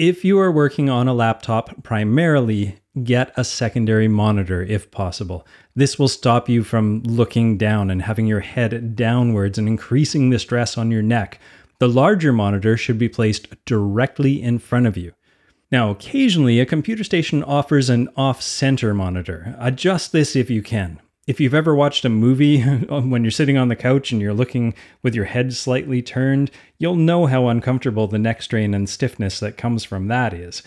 If 0.00 0.24
you 0.24 0.38
are 0.38 0.50
working 0.50 0.88
on 0.88 1.08
a 1.08 1.12
laptop 1.12 1.82
primarily, 1.82 2.76
get 3.04 3.34
a 3.36 3.44
secondary 3.44 4.08
monitor 4.08 4.62
if 4.62 4.90
possible. 4.90 5.46
This 5.76 5.98
will 5.98 6.08
stop 6.08 6.48
you 6.48 6.64
from 6.64 7.02
looking 7.02 7.58
down 7.58 7.90
and 7.90 8.00
having 8.00 8.26
your 8.26 8.40
head 8.40 8.96
downwards 8.96 9.58
and 9.58 9.68
increasing 9.68 10.30
the 10.30 10.38
stress 10.38 10.78
on 10.78 10.90
your 10.90 11.02
neck. 11.02 11.38
The 11.80 11.88
larger 11.90 12.32
monitor 12.32 12.78
should 12.78 12.98
be 12.98 13.10
placed 13.10 13.62
directly 13.66 14.40
in 14.40 14.58
front 14.58 14.86
of 14.86 14.96
you. 14.96 15.12
Now, 15.70 15.90
occasionally, 15.90 16.60
a 16.60 16.64
computer 16.64 17.04
station 17.04 17.44
offers 17.44 17.90
an 17.90 18.08
off 18.16 18.40
center 18.40 18.94
monitor. 18.94 19.54
Adjust 19.58 20.12
this 20.12 20.34
if 20.34 20.48
you 20.48 20.62
can. 20.62 20.98
If 21.30 21.38
you've 21.38 21.54
ever 21.54 21.76
watched 21.76 22.04
a 22.04 22.08
movie 22.08 22.60
when 22.88 23.22
you're 23.22 23.30
sitting 23.30 23.56
on 23.56 23.68
the 23.68 23.76
couch 23.76 24.10
and 24.10 24.20
you're 24.20 24.34
looking 24.34 24.74
with 25.00 25.14
your 25.14 25.26
head 25.26 25.54
slightly 25.54 26.02
turned, 26.02 26.50
you'll 26.76 26.96
know 26.96 27.26
how 27.26 27.46
uncomfortable 27.46 28.08
the 28.08 28.18
neck 28.18 28.42
strain 28.42 28.74
and 28.74 28.90
stiffness 28.90 29.38
that 29.38 29.56
comes 29.56 29.84
from 29.84 30.08
that 30.08 30.34
is. 30.34 30.64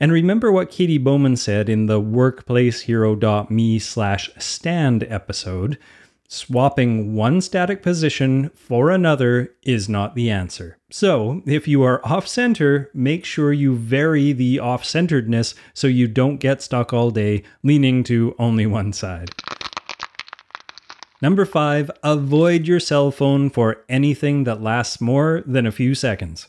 And 0.00 0.10
remember 0.10 0.50
what 0.50 0.68
Katy 0.68 0.98
Bowman 0.98 1.36
said 1.36 1.68
in 1.68 1.86
the 1.86 2.00
workplacehero.me 2.00 3.78
slash 3.78 4.30
stand 4.36 5.04
episode 5.04 5.78
swapping 6.26 7.14
one 7.14 7.40
static 7.40 7.80
position 7.80 8.50
for 8.50 8.90
another 8.90 9.54
is 9.62 9.88
not 9.88 10.16
the 10.16 10.28
answer. 10.28 10.76
So, 10.90 11.40
if 11.46 11.68
you 11.68 11.84
are 11.84 12.04
off 12.04 12.26
center, 12.26 12.90
make 12.92 13.24
sure 13.24 13.52
you 13.52 13.76
vary 13.76 14.32
the 14.32 14.58
off 14.58 14.84
centeredness 14.84 15.54
so 15.72 15.86
you 15.86 16.08
don't 16.08 16.38
get 16.38 16.62
stuck 16.62 16.92
all 16.92 17.12
day 17.12 17.44
leaning 17.62 18.02
to 18.04 18.34
only 18.40 18.66
one 18.66 18.92
side. 18.92 19.30
Number 21.22 21.44
five, 21.44 21.90
avoid 22.02 22.66
your 22.66 22.80
cell 22.80 23.10
phone 23.10 23.50
for 23.50 23.84
anything 23.88 24.44
that 24.44 24.62
lasts 24.62 25.00
more 25.00 25.42
than 25.46 25.66
a 25.66 25.72
few 25.72 25.94
seconds. 25.94 26.48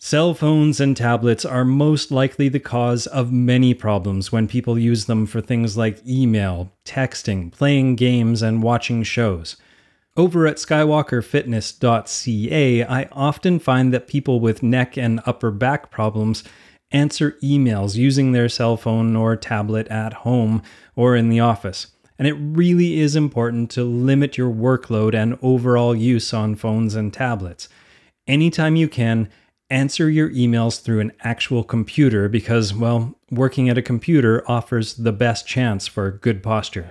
Cell 0.00 0.32
phones 0.32 0.78
and 0.78 0.96
tablets 0.96 1.44
are 1.44 1.64
most 1.64 2.12
likely 2.12 2.48
the 2.48 2.60
cause 2.60 3.08
of 3.08 3.32
many 3.32 3.74
problems 3.74 4.30
when 4.30 4.46
people 4.46 4.78
use 4.78 5.06
them 5.06 5.26
for 5.26 5.40
things 5.40 5.76
like 5.76 6.06
email, 6.06 6.72
texting, 6.84 7.50
playing 7.50 7.96
games, 7.96 8.40
and 8.40 8.62
watching 8.62 9.02
shows. 9.02 9.56
Over 10.16 10.46
at 10.46 10.58
skywalkerfitness.ca, 10.58 12.84
I 12.84 13.08
often 13.10 13.58
find 13.58 13.92
that 13.92 14.06
people 14.06 14.38
with 14.38 14.62
neck 14.62 14.96
and 14.96 15.20
upper 15.26 15.50
back 15.50 15.90
problems 15.90 16.44
answer 16.92 17.32
emails 17.42 17.96
using 17.96 18.30
their 18.30 18.48
cell 18.48 18.76
phone 18.76 19.16
or 19.16 19.34
tablet 19.34 19.88
at 19.88 20.12
home 20.12 20.62
or 20.94 21.16
in 21.16 21.28
the 21.28 21.40
office. 21.40 21.88
And 22.18 22.26
it 22.26 22.34
really 22.34 22.98
is 22.98 23.14
important 23.14 23.70
to 23.72 23.84
limit 23.84 24.36
your 24.36 24.52
workload 24.52 25.14
and 25.14 25.38
overall 25.40 25.94
use 25.94 26.34
on 26.34 26.56
phones 26.56 26.94
and 26.94 27.12
tablets. 27.12 27.68
Anytime 28.26 28.76
you 28.76 28.88
can, 28.88 29.28
answer 29.70 30.08
your 30.08 30.30
emails 30.30 30.80
through 30.80 31.00
an 31.00 31.12
actual 31.20 31.62
computer 31.62 32.28
because, 32.28 32.74
well, 32.74 33.14
working 33.30 33.68
at 33.68 33.78
a 33.78 33.82
computer 33.82 34.42
offers 34.50 34.94
the 34.94 35.12
best 35.12 35.46
chance 35.46 35.86
for 35.86 36.10
good 36.10 36.42
posture. 36.42 36.88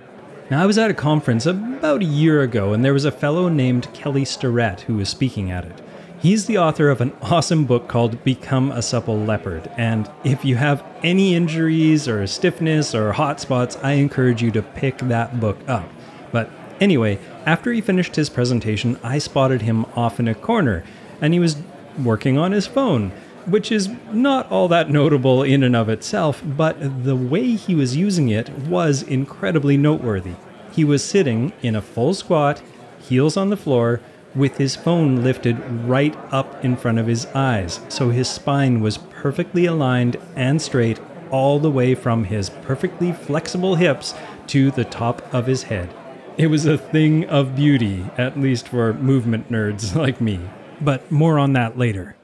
Now, 0.50 0.62
I 0.62 0.66
was 0.66 0.78
at 0.78 0.90
a 0.90 0.94
conference 0.94 1.44
about 1.44 2.02
a 2.02 2.06
year 2.06 2.40
ago, 2.40 2.72
and 2.72 2.84
there 2.84 2.94
was 2.94 3.04
a 3.04 3.10
fellow 3.10 3.48
named 3.48 3.92
Kelly 3.92 4.24
Starrett 4.24 4.82
who 4.82 4.94
was 4.94 5.08
speaking 5.08 5.50
at 5.50 5.64
it. 5.64 5.82
He's 6.20 6.46
the 6.46 6.58
author 6.58 6.90
of 6.90 7.00
an 7.00 7.12
awesome 7.22 7.64
book 7.64 7.86
called 7.86 8.24
Become 8.24 8.72
a 8.72 8.82
Supple 8.82 9.20
Leopard. 9.20 9.70
And 9.76 10.10
if 10.24 10.44
you 10.44 10.56
have 10.56 10.84
any 11.04 11.36
injuries 11.36 12.08
or 12.08 12.26
stiffness 12.26 12.92
or 12.92 13.12
hot 13.12 13.38
spots, 13.38 13.76
I 13.84 13.92
encourage 13.92 14.42
you 14.42 14.50
to 14.50 14.62
pick 14.62 14.98
that 14.98 15.38
book 15.38 15.56
up. 15.68 15.88
But 16.32 16.50
anyway, 16.80 17.20
after 17.46 17.72
he 17.72 17.80
finished 17.80 18.16
his 18.16 18.30
presentation, 18.30 18.98
I 19.04 19.18
spotted 19.18 19.62
him 19.62 19.84
off 19.94 20.18
in 20.18 20.26
a 20.26 20.34
corner, 20.34 20.82
and 21.20 21.32
he 21.32 21.38
was 21.38 21.56
working 22.02 22.36
on 22.36 22.50
his 22.50 22.66
phone, 22.66 23.12
which 23.46 23.70
is 23.70 23.88
not 24.10 24.50
all 24.50 24.66
that 24.66 24.90
notable 24.90 25.44
in 25.44 25.62
and 25.62 25.76
of 25.76 25.88
itself, 25.88 26.42
but 26.44 27.04
the 27.04 27.14
way 27.14 27.54
he 27.54 27.76
was 27.76 27.94
using 27.94 28.28
it 28.28 28.50
was 28.50 29.04
incredibly 29.04 29.76
noteworthy. 29.76 30.34
He 30.72 30.82
was 30.82 31.04
sitting 31.04 31.52
in 31.62 31.76
a 31.76 31.82
full 31.82 32.12
squat, 32.12 32.60
heels 32.98 33.36
on 33.36 33.50
the 33.50 33.56
floor, 33.56 34.00
with 34.34 34.58
his 34.58 34.76
phone 34.76 35.22
lifted 35.22 35.58
right 35.84 36.16
up 36.30 36.64
in 36.64 36.76
front 36.76 36.98
of 36.98 37.06
his 37.06 37.26
eyes, 37.26 37.80
so 37.88 38.10
his 38.10 38.28
spine 38.28 38.80
was 38.80 38.98
perfectly 38.98 39.66
aligned 39.66 40.16
and 40.36 40.60
straight 40.60 41.00
all 41.30 41.58
the 41.58 41.70
way 41.70 41.94
from 41.94 42.24
his 42.24 42.50
perfectly 42.50 43.12
flexible 43.12 43.74
hips 43.74 44.14
to 44.46 44.70
the 44.70 44.84
top 44.84 45.22
of 45.34 45.46
his 45.46 45.64
head. 45.64 45.92
It 46.36 46.46
was 46.46 46.66
a 46.66 46.78
thing 46.78 47.24
of 47.26 47.56
beauty, 47.56 48.06
at 48.16 48.38
least 48.38 48.68
for 48.68 48.94
movement 48.94 49.50
nerds 49.50 49.94
like 49.96 50.20
me 50.20 50.40
but 50.80 51.10
more 51.10 51.38
on 51.38 51.52
that 51.54 51.78
later. 51.78 52.16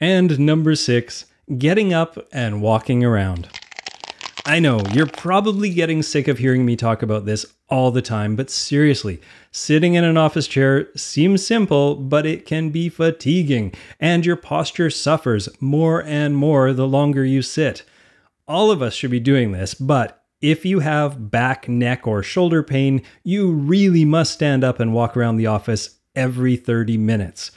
And 0.00 0.38
number 0.38 0.74
six, 0.74 1.26
getting 1.58 1.92
up 1.92 2.18
and 2.32 2.62
walking 2.62 3.04
around. 3.04 3.48
I 4.46 4.58
know, 4.58 4.80
you're 4.92 5.06
probably 5.06 5.70
getting 5.70 6.02
sick 6.02 6.26
of 6.26 6.38
hearing 6.38 6.64
me 6.64 6.76
talk 6.76 7.02
about 7.02 7.26
this 7.26 7.44
all 7.70 7.90
the 7.90 8.02
time, 8.02 8.36
but 8.36 8.50
seriously, 8.50 9.20
sitting 9.52 9.94
in 9.94 10.04
an 10.04 10.16
office 10.16 10.46
chair 10.46 10.88
seems 10.96 11.46
simple, 11.46 11.94
but 11.94 12.26
it 12.26 12.44
can 12.44 12.70
be 12.70 12.88
fatiguing, 12.88 13.72
and 13.98 14.26
your 14.26 14.36
posture 14.36 14.90
suffers 14.90 15.48
more 15.60 16.02
and 16.04 16.36
more 16.36 16.72
the 16.72 16.86
longer 16.86 17.24
you 17.24 17.42
sit. 17.42 17.82
All 18.48 18.70
of 18.70 18.82
us 18.82 18.94
should 18.94 19.10
be 19.10 19.20
doing 19.20 19.52
this, 19.52 19.74
but 19.74 20.24
if 20.40 20.64
you 20.64 20.80
have 20.80 21.30
back, 21.30 21.68
neck, 21.68 22.06
or 22.06 22.22
shoulder 22.22 22.62
pain, 22.62 23.02
you 23.22 23.52
really 23.52 24.04
must 24.04 24.32
stand 24.32 24.64
up 24.64 24.80
and 24.80 24.92
walk 24.92 25.16
around 25.16 25.36
the 25.36 25.46
office 25.46 25.98
every 26.16 26.56
30 26.56 26.96
minutes. 26.96 27.50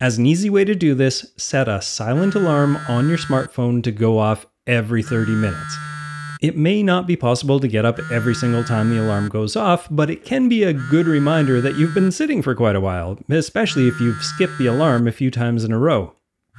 As 0.00 0.18
an 0.18 0.26
easy 0.26 0.50
way 0.50 0.64
to 0.64 0.74
do 0.74 0.94
this, 0.94 1.32
set 1.36 1.68
a 1.68 1.80
silent 1.80 2.34
alarm 2.34 2.76
on 2.88 3.08
your 3.08 3.18
smartphone 3.18 3.82
to 3.82 3.90
go 3.90 4.18
off 4.18 4.46
every 4.66 5.02
30 5.02 5.32
minutes. 5.32 5.95
It 6.40 6.56
may 6.56 6.82
not 6.82 7.06
be 7.06 7.16
possible 7.16 7.60
to 7.60 7.68
get 7.68 7.84
up 7.84 7.98
every 8.10 8.34
single 8.34 8.64
time 8.64 8.90
the 8.90 9.02
alarm 9.02 9.28
goes 9.28 9.56
off, 9.56 9.88
but 9.90 10.10
it 10.10 10.24
can 10.24 10.48
be 10.48 10.64
a 10.64 10.72
good 10.72 11.06
reminder 11.06 11.60
that 11.60 11.76
you've 11.76 11.94
been 11.94 12.12
sitting 12.12 12.42
for 12.42 12.54
quite 12.54 12.76
a 12.76 12.80
while, 12.80 13.18
especially 13.28 13.88
if 13.88 14.00
you've 14.00 14.22
skipped 14.22 14.58
the 14.58 14.66
alarm 14.66 15.08
a 15.08 15.12
few 15.12 15.30
times 15.30 15.64
in 15.64 15.72
a 15.72 15.78
row. 15.78 16.12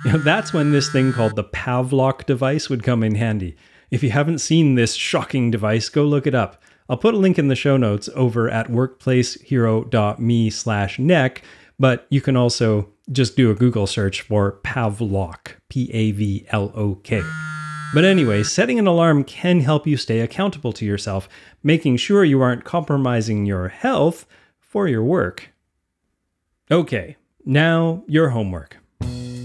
That's 0.05 0.53
when 0.53 0.71
this 0.71 0.91
thing 0.91 1.13
called 1.13 1.35
the 1.35 1.43
Pavlok 1.43 2.25
device 2.25 2.69
would 2.69 2.83
come 2.83 3.03
in 3.03 3.15
handy. 3.15 3.55
If 3.89 4.03
you 4.03 4.11
haven't 4.11 4.39
seen 4.39 4.75
this 4.75 4.93
shocking 4.93 5.49
device, 5.51 5.89
go 5.89 6.03
look 6.03 6.27
it 6.27 6.35
up. 6.35 6.61
I'll 6.89 6.97
put 6.97 7.13
a 7.13 7.17
link 7.17 7.37
in 7.37 7.47
the 7.47 7.55
show 7.55 7.77
notes 7.77 8.09
over 8.15 8.49
at 8.49 8.67
workplacehero.me 8.67 10.49
slash 10.49 10.99
neck, 10.99 11.41
but 11.79 12.07
you 12.09 12.21
can 12.21 12.35
also 12.35 12.89
just 13.11 13.35
do 13.35 13.51
a 13.51 13.55
Google 13.55 13.87
search 13.87 14.21
for 14.21 14.59
Pavlok, 14.63 15.55
P 15.69 15.89
A 15.93 16.11
V 16.11 16.45
L 16.49 16.71
O 16.75 16.95
K. 16.95 17.21
But 17.93 18.03
anyway, 18.03 18.43
setting 18.43 18.79
an 18.79 18.87
alarm 18.87 19.23
can 19.23 19.61
help 19.61 19.87
you 19.87 19.95
stay 19.97 20.19
accountable 20.19 20.73
to 20.73 20.85
yourself, 20.85 21.29
making 21.63 21.97
sure 21.97 22.23
you 22.23 22.41
aren't 22.41 22.65
compromising 22.65 23.45
your 23.45 23.69
health 23.69 24.25
for 24.59 24.87
your 24.87 25.03
work. 25.03 25.53
Okay, 26.69 27.15
now 27.45 28.03
your 28.07 28.29
homework. 28.29 28.77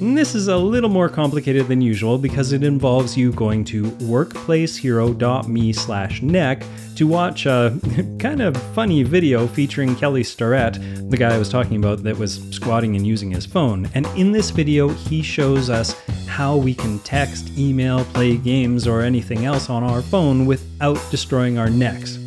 This 0.02 0.34
is 0.34 0.48
a 0.48 0.56
little 0.56 0.90
more 0.90 1.08
complicated 1.08 1.68
than 1.68 1.80
usual 1.80 2.18
because 2.18 2.52
it 2.52 2.64
involves 2.64 3.16
you 3.16 3.30
going 3.30 3.62
to 3.66 3.84
workplacehero.me 3.84 5.72
slash 5.72 6.22
neck 6.22 6.64
to 6.96 7.06
watch 7.06 7.46
a 7.46 7.78
kind 8.18 8.42
of 8.42 8.56
funny 8.74 9.04
video 9.04 9.46
featuring 9.46 9.94
Kelly 9.94 10.24
Starrett, 10.24 10.80
the 11.08 11.16
guy 11.16 11.32
I 11.32 11.38
was 11.38 11.48
talking 11.48 11.76
about 11.76 12.02
that 12.02 12.18
was 12.18 12.42
squatting 12.50 12.96
and 12.96 13.06
using 13.06 13.30
his 13.30 13.46
phone. 13.46 13.88
And 13.94 14.04
in 14.16 14.32
this 14.32 14.50
video, 14.50 14.88
he 14.88 15.22
shows 15.22 15.70
us 15.70 15.94
how 16.26 16.56
we 16.56 16.74
can 16.74 16.98
text, 17.00 17.56
email, 17.56 18.04
play 18.06 18.36
games, 18.36 18.88
or 18.88 19.02
anything 19.02 19.44
else 19.44 19.70
on 19.70 19.84
our 19.84 20.02
phone 20.02 20.46
without 20.46 20.98
destroying 21.12 21.58
our 21.58 21.70
necks. 21.70 22.18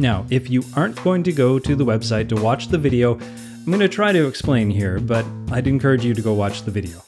Now, 0.00 0.26
if 0.30 0.50
you 0.50 0.64
aren't 0.74 1.00
going 1.04 1.22
to 1.22 1.32
go 1.32 1.60
to 1.60 1.76
the 1.76 1.84
website 1.84 2.28
to 2.30 2.34
watch 2.42 2.68
the 2.68 2.78
video, 2.78 3.20
I'm 3.60 3.66
going 3.66 3.80
to 3.80 3.88
try 3.88 4.10
to 4.10 4.26
explain 4.26 4.70
here, 4.70 4.98
but 4.98 5.24
I'd 5.52 5.66
encourage 5.66 6.02
you 6.02 6.14
to 6.14 6.22
go 6.22 6.32
watch 6.32 6.62
the 6.62 6.70
video. 6.70 7.02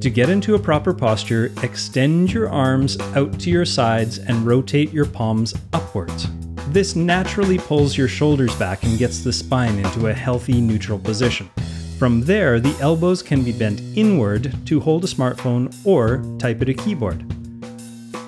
To 0.00 0.10
get 0.10 0.30
into 0.30 0.54
a 0.54 0.58
proper 0.58 0.94
posture, 0.94 1.52
extend 1.62 2.32
your 2.32 2.48
arms 2.48 2.98
out 3.14 3.38
to 3.40 3.50
your 3.50 3.66
sides 3.66 4.18
and 4.18 4.46
rotate 4.46 4.90
your 4.90 5.04
palms 5.04 5.54
upwards. 5.74 6.28
This 6.68 6.96
naturally 6.96 7.58
pulls 7.58 7.96
your 7.96 8.08
shoulders 8.08 8.54
back 8.56 8.84
and 8.84 8.98
gets 8.98 9.22
the 9.22 9.34
spine 9.34 9.78
into 9.78 10.06
a 10.06 10.14
healthy 10.14 10.62
neutral 10.62 10.98
position. 10.98 11.50
From 11.98 12.22
there, 12.22 12.58
the 12.58 12.76
elbows 12.80 13.22
can 13.22 13.44
be 13.44 13.52
bent 13.52 13.82
inward 13.94 14.52
to 14.66 14.80
hold 14.80 15.04
a 15.04 15.08
smartphone 15.08 15.72
or 15.86 16.24
type 16.38 16.62
at 16.62 16.70
a 16.70 16.74
keyboard. 16.74 17.22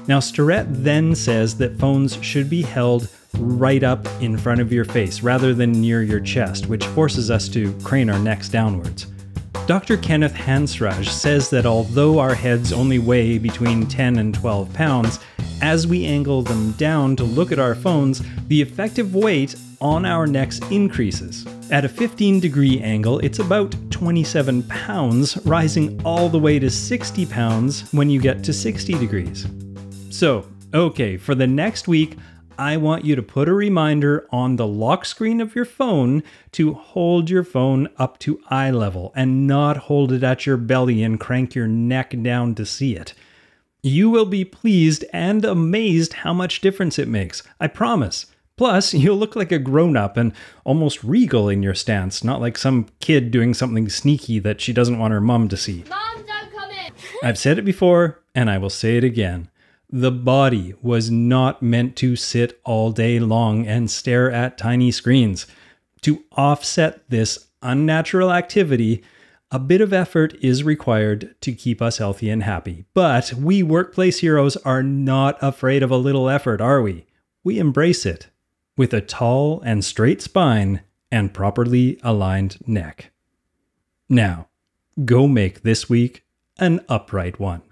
Now, 0.07 0.21
Starrett 0.21 0.67
then 0.69 1.15
says 1.15 1.57
that 1.57 1.79
phones 1.79 2.23
should 2.23 2.51
be 2.51 2.61
held 2.61 3.09
right 3.39 3.83
up 3.83 4.07
in 4.21 4.37
front 4.37 4.61
of 4.61 4.73
your 4.73 4.85
face 4.85 5.23
rather 5.23 5.55
than 5.55 5.73
near 5.73 6.03
your 6.03 6.21
chest, 6.21 6.67
which 6.67 6.87
forces 6.89 7.31
us 7.31 7.49
to 7.51 7.73
crane 7.81 8.11
our 8.11 8.19
necks 8.19 8.49
downwards. 8.49 9.07
Dr. 9.67 9.97
Kenneth 9.97 10.35
Hansraj 10.35 11.09
says 11.09 11.49
that 11.49 11.65
although 11.65 12.19
our 12.19 12.35
heads 12.35 12.73
only 12.73 12.99
weigh 12.99 13.39
between 13.39 13.87
10 13.87 14.19
and 14.19 14.35
12 14.35 14.73
pounds, 14.75 15.21
as 15.63 15.87
we 15.87 16.05
angle 16.05 16.43
them 16.43 16.73
down 16.73 17.17
to 17.17 17.25
look 17.25 17.51
at 17.51 17.59
our 17.59 17.75
phones, 17.75 18.23
the 18.49 18.61
effective 18.61 19.15
weight 19.15 19.55
on 19.81 20.05
our 20.05 20.27
necks 20.27 20.59
increases. 20.71 21.47
At 21.71 21.85
a 21.85 21.89
15 21.89 22.41
degree 22.41 22.81
angle, 22.81 23.19
it's 23.21 23.39
about 23.39 23.75
27 23.91 24.65
pounds, 24.65 25.39
rising 25.47 26.01
all 26.05 26.29
the 26.29 26.39
way 26.39 26.59
to 26.59 26.69
60 26.69 27.25
pounds 27.27 27.91
when 27.93 28.11
you 28.11 28.21
get 28.21 28.45
to 28.45 28.53
60 28.53 28.95
degrees. 28.99 29.47
So, 30.11 30.47
okay, 30.75 31.17
for 31.17 31.35
the 31.35 31.47
next 31.47 31.89
week, 31.89 32.17
I 32.59 32.77
want 32.77 33.05
you 33.05 33.17
to 33.17 33.23
put 33.23 33.49
a 33.49 33.55
reminder 33.55 34.27
on 34.31 34.57
the 34.57 34.67
lock 34.67 35.05
screen 35.05 35.41
of 35.41 35.55
your 35.55 35.65
phone 35.65 36.23
to 36.53 36.75
hold 36.75 37.29
your 37.29 37.43
phone 37.43 37.89
up 37.97 38.19
to 38.21 38.41
eye 38.49 38.71
level 38.71 39.13
and 39.17 39.47
not 39.47 39.77
hold 39.77 40.13
it 40.13 40.23
at 40.23 40.47
your 40.47 40.57
belly 40.57 41.03
and 41.03 41.19
crank 41.19 41.55
your 41.55 41.67
neck 41.67 42.15
down 42.23 42.55
to 42.55 42.65
see 42.65 42.95
it. 42.95 43.15
You 43.83 44.09
will 44.09 44.27
be 44.27 44.45
pleased 44.45 45.05
and 45.13 45.45
amazed 45.45 46.15
how 46.15 46.33
much 46.33 46.61
difference 46.61 46.99
it 46.99 47.09
makes. 47.09 47.43
I 47.61 47.67
promise. 47.67 48.27
Plus, 48.57 48.95
you'll 48.95 49.17
look 49.17 49.35
like 49.35 49.53
a 49.53 49.59
grown 49.59 49.97
up 49.97 50.17
and 50.17 50.33
almost 50.65 51.03
regal 51.03 51.49
in 51.49 51.63
your 51.63 51.75
stance, 51.75 52.23
not 52.23 52.41
like 52.41 52.57
some 52.57 52.87
kid 53.01 53.31
doing 53.31 53.53
something 53.53 53.89
sneaky 53.89 54.39
that 54.39 54.61
she 54.61 54.73
doesn't 54.73 54.99
want 54.99 55.13
her 55.13 55.21
mom 55.21 55.49
to 55.49 55.57
see. 55.57 55.85
Mom, 55.91 56.25
don't 56.25 56.53
come 56.53 56.71
in. 56.71 56.93
I've 57.23 57.39
said 57.39 57.59
it 57.59 57.65
before, 57.65 58.23
and 58.35 58.49
I 58.49 58.59
will 58.59 58.71
say 58.71 58.97
it 58.97 59.05
again. 59.05 59.49
The 59.97 60.11
body 60.11 60.75
was 60.83 61.09
not 61.09 61.63
meant 61.63 61.95
to 61.99 62.17
sit 62.17 62.61
all 62.65 62.91
day 62.91 63.21
long 63.21 63.65
and 63.65 63.89
stare 63.89 64.29
at 64.29 64.59
tiny 64.59 64.91
screens. 64.91 65.47
To 66.01 66.25
offset 66.33 67.09
this 67.11 67.47
unnatural 67.63 68.33
activity, 68.33 69.05
a 69.53 69.61
bit 69.61 69.81
of 69.81 69.93
effort 69.93 70.35
is 70.43 70.65
required 70.65 71.37
to 71.43 71.53
keep 71.53 71.81
us 71.81 71.99
healthy 71.99 72.29
and 72.29 72.43
happy. 72.43 72.87
But 72.93 73.35
we 73.35 73.63
workplace 73.63 74.19
heroes 74.19 74.57
are 74.57 74.83
not 74.83 75.39
afraid 75.41 75.85
of 75.85 75.93
a 75.93 75.97
little 75.97 76.29
effort, 76.29 76.61
are 76.61 76.83
we? 76.83 77.07
We 77.45 77.61
embrace 77.61 78.05
it 78.05 78.31
with 78.77 78.93
a 78.93 79.01
tall 79.01 79.61
and 79.61 79.85
straight 79.85 80.21
spine 80.21 80.81
and 81.13 81.33
properly 81.33 82.01
aligned 82.03 82.59
neck. 82.67 83.13
Now, 84.09 84.49
go 85.05 85.29
make 85.29 85.63
this 85.63 85.89
week 85.89 86.25
an 86.59 86.85
upright 86.89 87.39
one. 87.39 87.63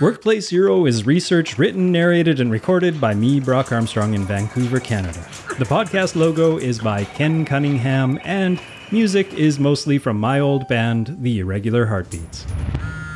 Workplace 0.00 0.48
Hero 0.48 0.86
is 0.86 1.06
researched, 1.06 1.56
written, 1.56 1.92
narrated, 1.92 2.40
and 2.40 2.50
recorded 2.50 3.00
by 3.00 3.14
me, 3.14 3.38
Brock 3.38 3.70
Armstrong, 3.70 4.14
in 4.14 4.24
Vancouver, 4.24 4.80
Canada. 4.80 5.24
The 5.56 5.64
podcast 5.64 6.16
logo 6.16 6.56
is 6.56 6.80
by 6.80 7.04
Ken 7.04 7.44
Cunningham, 7.44 8.18
and 8.24 8.60
music 8.90 9.32
is 9.34 9.60
mostly 9.60 9.98
from 9.98 10.18
my 10.18 10.40
old 10.40 10.66
band, 10.66 11.18
The 11.20 11.38
Irregular 11.38 11.86
Heartbeats. 11.86 12.44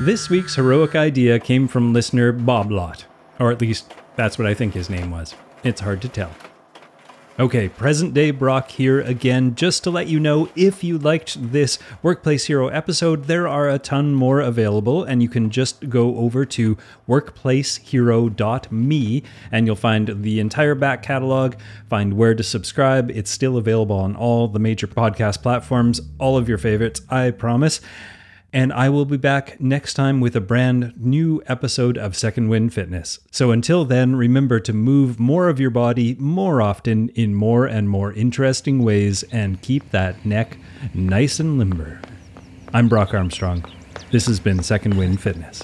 This 0.02 0.30
week's 0.30 0.54
heroic 0.54 0.94
idea 0.94 1.40
came 1.40 1.66
from 1.66 1.92
listener 1.92 2.30
Bob 2.30 2.70
Lott, 2.70 3.06
or 3.40 3.50
at 3.50 3.60
least 3.60 3.92
that's 4.14 4.38
what 4.38 4.46
I 4.46 4.54
think 4.54 4.74
his 4.74 4.88
name 4.88 5.10
was. 5.10 5.34
It's 5.64 5.80
hard 5.80 6.00
to 6.02 6.08
tell. 6.08 6.30
Okay, 7.40 7.68
present 7.68 8.14
day 8.14 8.32
Brock 8.32 8.72
here 8.72 9.00
again, 9.00 9.54
just 9.54 9.84
to 9.84 9.90
let 9.90 10.08
you 10.08 10.18
know 10.18 10.48
if 10.56 10.82
you 10.82 10.98
liked 10.98 11.52
this 11.52 11.78
Workplace 12.02 12.46
Hero 12.46 12.66
episode, 12.66 13.26
there 13.26 13.46
are 13.46 13.68
a 13.68 13.78
ton 13.78 14.12
more 14.12 14.40
available, 14.40 15.04
and 15.04 15.22
you 15.22 15.28
can 15.28 15.48
just 15.48 15.88
go 15.88 16.16
over 16.16 16.44
to 16.46 16.76
workplacehero.me 17.08 19.22
and 19.52 19.66
you'll 19.66 19.76
find 19.76 20.24
the 20.24 20.40
entire 20.40 20.74
back 20.74 21.04
catalog, 21.04 21.54
find 21.88 22.14
where 22.14 22.34
to 22.34 22.42
subscribe. 22.42 23.08
It's 23.12 23.30
still 23.30 23.56
available 23.56 23.94
on 23.94 24.16
all 24.16 24.48
the 24.48 24.58
major 24.58 24.88
podcast 24.88 25.40
platforms, 25.40 26.00
all 26.18 26.36
of 26.36 26.48
your 26.48 26.58
favorites, 26.58 27.02
I 27.08 27.30
promise. 27.30 27.80
And 28.50 28.72
I 28.72 28.88
will 28.88 29.04
be 29.04 29.18
back 29.18 29.60
next 29.60 29.92
time 29.92 30.20
with 30.20 30.34
a 30.34 30.40
brand 30.40 30.94
new 30.96 31.42
episode 31.46 31.98
of 31.98 32.16
Second 32.16 32.48
Wind 32.48 32.72
Fitness. 32.72 33.20
So 33.30 33.50
until 33.50 33.84
then, 33.84 34.16
remember 34.16 34.58
to 34.60 34.72
move 34.72 35.20
more 35.20 35.50
of 35.50 35.60
your 35.60 35.68
body 35.68 36.16
more 36.18 36.62
often 36.62 37.10
in 37.10 37.34
more 37.34 37.66
and 37.66 37.90
more 37.90 38.10
interesting 38.14 38.82
ways 38.82 39.22
and 39.24 39.60
keep 39.60 39.90
that 39.90 40.24
neck 40.24 40.56
nice 40.94 41.40
and 41.40 41.58
limber. 41.58 42.00
I'm 42.72 42.88
Brock 42.88 43.12
Armstrong. 43.12 43.66
This 44.12 44.26
has 44.26 44.40
been 44.40 44.62
Second 44.62 44.96
Wind 44.96 45.20
Fitness. 45.20 45.62